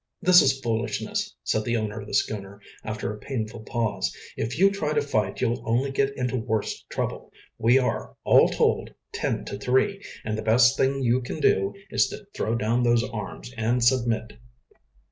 [0.19, 4.11] "This is foolishness," said the owner of the schooner, after a painful pause.
[4.35, 7.31] "If you try to fight you'll only get into worse trouble.
[7.59, 12.07] We are, all told, ten to three, and the best thing you can do is
[12.07, 14.33] to throw down those arms and submit."